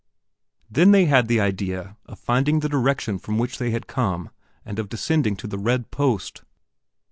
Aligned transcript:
Then 0.67 0.89
they 0.93 1.05
had 1.05 1.27
the 1.27 1.39
idea 1.39 1.95
of 2.07 2.17
finding 2.17 2.61
the 2.61 2.67
direction 2.67 3.19
from 3.19 3.37
which 3.37 3.59
they 3.59 3.69
had 3.69 3.85
come 3.85 4.31
and 4.65 4.79
of 4.79 4.89
descending 4.89 5.35
to 5.35 5.45
the 5.45 5.59
red 5.59 5.91
post. 5.91 6.41